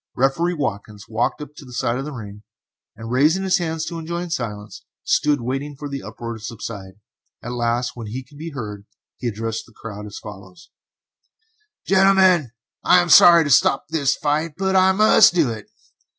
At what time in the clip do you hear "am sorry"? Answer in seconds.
12.99-13.43